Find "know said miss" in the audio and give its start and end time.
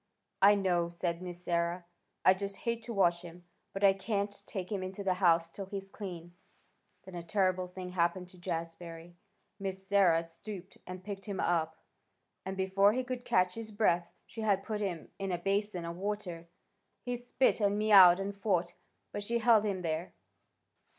0.55-1.43